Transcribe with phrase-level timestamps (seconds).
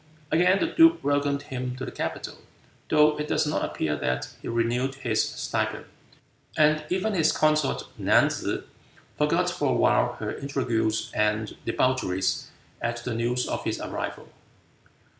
[0.31, 2.39] Again the duke welcomed him to the capital,
[2.89, 5.85] though it does not appear that he renewed his stipend,
[6.57, 8.63] and even his consort Nan tsze
[9.15, 12.47] forgot for a while her intrigues and debaucheries
[12.81, 14.29] at the news of his arrival.